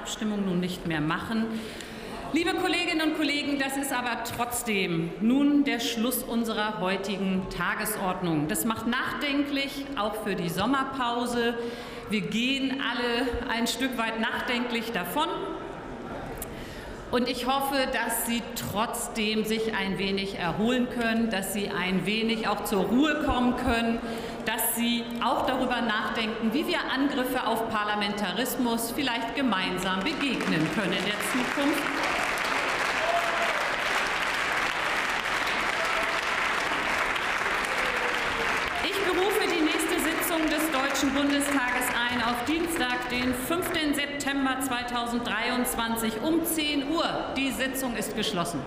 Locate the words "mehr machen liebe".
0.86-2.54